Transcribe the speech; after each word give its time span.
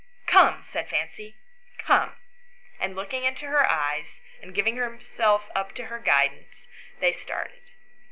"Come," 0.25 0.63
said 0.63 0.89
Fancy," 0.89 1.37
come;" 1.85 2.15
and, 2.81 2.95
looking 2.95 3.23
into 3.23 3.45
her 3.45 3.69
eyes, 3.69 4.19
and 4.41 4.51
giving 4.51 4.75
himself 4.77 5.47
up 5.53 5.75
to 5.75 5.85
her 5.85 5.99
guidance, 5.99 6.65
they 6.99 7.13
started. 7.13 7.61